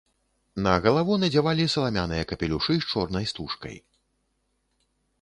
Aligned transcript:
На 0.67 0.71
галаву 0.85 1.17
надзявалі 1.25 1.69
саламяныя 1.75 2.23
капелюшы 2.33 2.73
з 2.81 2.93
чорнай 2.95 3.25
стужкай. 3.33 3.81